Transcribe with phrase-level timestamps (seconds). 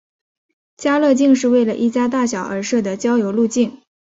[0.77, 3.83] 家乐径是为了一家大小而设的郊游路径。